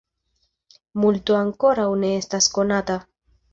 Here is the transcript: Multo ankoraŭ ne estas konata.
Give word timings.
Multo 1.03 1.37
ankoraŭ 1.41 1.87
ne 2.07 2.11
estas 2.23 2.51
konata. 2.59 3.01